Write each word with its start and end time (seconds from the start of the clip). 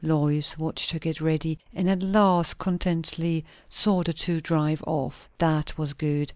Lois 0.03 0.57
watched 0.57 0.89
her 0.89 0.97
get 0.97 1.21
ready, 1.21 1.59
and 1.75 1.87
at 1.87 2.01
last 2.01 2.57
contentedly 2.57 3.45
saw 3.69 4.01
the 4.01 4.11
two 4.13 4.41
drive 4.41 4.83
off. 4.87 5.29
That 5.37 5.77
was 5.77 5.93
good. 5.93 6.27